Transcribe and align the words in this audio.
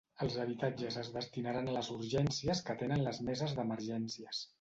Els 0.25 0.35
habitatges 0.43 0.95
es 1.01 1.11
destinaran 1.17 1.69
a 1.69 1.75
les 1.75 1.91
urgències 1.97 2.63
que 2.71 2.75
atenen 2.77 3.05
les 3.09 3.21
Meses 3.29 3.55
d'Emergències. 3.61 4.41